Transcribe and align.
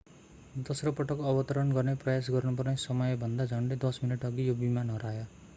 दोस्रो 0.59 0.91
पटक 0.99 1.19
अवतरण 1.31 1.71
गर्ने 1.75 1.93
प्रयास 2.05 2.29
गर्नुपर्ने 2.37 2.75
समयभन्दा 2.85 3.45
झन्डै 3.51 3.81
दश 3.87 4.03
मिनेटअघि 4.07 4.49
यो 4.49 4.61
विमान 4.65 4.95
हरायो 4.97 5.33